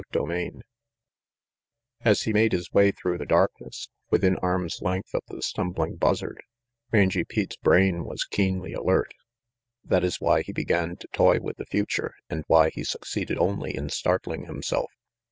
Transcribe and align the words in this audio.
CHAPTER 0.11 0.31
IV 0.31 0.53
As 2.03 2.21
he 2.23 2.33
made 2.33 2.53
his 2.53 2.71
way 2.73 2.89
through 2.89 3.19
the 3.19 3.25
darkness, 3.27 3.87
within 4.09 4.35
arm's 4.37 4.81
length 4.81 5.13
of 5.13 5.21
the 5.27 5.43
stumbling 5.43 5.97
Buzzard, 5.97 6.41
Rangy 6.91 7.23
Pete's 7.23 7.57
brain 7.57 8.03
was 8.03 8.25
keenly 8.25 8.73
alert. 8.73 9.13
That 9.83 10.03
is 10.03 10.19
why 10.19 10.41
he 10.41 10.53
began 10.53 10.95
to 10.97 11.07
toy 11.09 11.39
with 11.39 11.57
the 11.57 11.67
future, 11.67 12.15
and 12.31 12.45
why 12.47 12.71
he 12.71 12.83
succeeded 12.83 13.37
only 13.37 13.75
in 13.75 13.89
startling 13.89 14.45
himself. 14.45 14.89